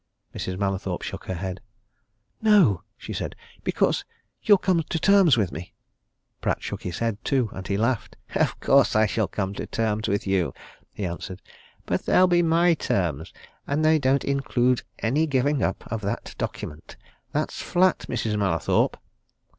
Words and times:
Mrs. 0.33 0.57
Mallathorpe 0.57 1.03
shook 1.03 1.25
her 1.25 1.35
head. 1.35 1.61
"No!" 2.41 2.81
she 2.97 3.13
said. 3.13 3.35
"Because 3.63 4.03
you'll 4.41 4.57
come 4.57 4.81
to 4.81 4.97
terms 4.99 5.37
with 5.37 5.51
me." 5.51 5.75
Pratt 6.41 6.63
shook 6.63 6.81
his 6.81 6.97
head, 6.97 7.23
too, 7.23 7.51
and 7.53 7.67
he 7.67 7.77
laughed. 7.77 8.17
"Of 8.33 8.59
course 8.59 8.95
I 8.95 9.05
shall 9.05 9.27
come 9.27 9.53
to 9.53 9.67
terms 9.67 10.07
with 10.07 10.25
you," 10.25 10.55
he 10.91 11.05
answered. 11.05 11.39
"But 11.85 12.07
they'll 12.07 12.25
be 12.25 12.41
my 12.41 12.73
terms 12.73 13.31
and 13.67 13.85
they 13.85 13.99
don't 13.99 14.23
include 14.25 14.81
any 14.97 15.27
giving 15.27 15.61
up 15.61 15.83
of 15.91 16.01
that 16.01 16.33
document. 16.39 16.97
That's 17.31 17.61
flat, 17.61 18.07
Mrs. 18.09 18.39
Mallathorpe!" 18.39 18.97